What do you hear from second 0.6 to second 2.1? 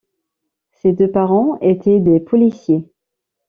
Ses deux parents étaient